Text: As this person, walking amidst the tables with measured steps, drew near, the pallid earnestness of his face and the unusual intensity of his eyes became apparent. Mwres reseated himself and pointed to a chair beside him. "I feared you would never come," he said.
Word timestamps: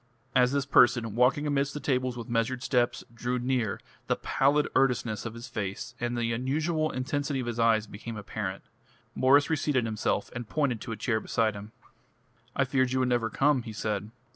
As 0.35 0.51
this 0.51 0.65
person, 0.65 1.13
walking 1.13 1.45
amidst 1.45 1.75
the 1.75 1.79
tables 1.79 2.17
with 2.17 2.27
measured 2.27 2.63
steps, 2.63 3.03
drew 3.13 3.37
near, 3.37 3.79
the 4.07 4.15
pallid 4.15 4.67
earnestness 4.75 5.27
of 5.27 5.35
his 5.35 5.47
face 5.47 5.93
and 5.99 6.17
the 6.17 6.33
unusual 6.33 6.89
intensity 6.89 7.39
of 7.39 7.45
his 7.45 7.59
eyes 7.59 7.85
became 7.85 8.17
apparent. 8.17 8.63
Mwres 9.15 9.47
reseated 9.47 9.85
himself 9.85 10.31
and 10.33 10.49
pointed 10.49 10.81
to 10.81 10.91
a 10.91 10.97
chair 10.97 11.19
beside 11.19 11.53
him. 11.53 11.71
"I 12.55 12.63
feared 12.65 12.91
you 12.91 12.99
would 13.01 13.09
never 13.09 13.29
come," 13.29 13.61
he 13.61 13.73
said. 13.73 14.09